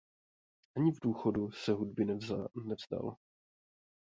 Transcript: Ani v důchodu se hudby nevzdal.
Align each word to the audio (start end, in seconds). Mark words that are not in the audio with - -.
Ani 0.77 0.91
v 0.91 0.99
důchodu 1.03 1.51
se 1.51 1.71
hudby 1.71 2.05
nevzdal. 2.63 3.17